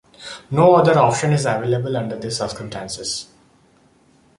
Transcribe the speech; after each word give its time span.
No 0.49 0.73
other 0.73 0.97
option 0.97 1.31
is 1.31 1.45
available 1.45 1.95
under 1.95 2.17
these 2.17 2.37
circumstances. 2.37 3.27